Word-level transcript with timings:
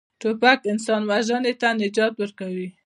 توپک 0.21 0.59
انسان 0.71 1.01
وژني، 1.09 1.53
نه 1.61 1.69
نجات 1.81 2.13
ورکوي. 2.17 2.67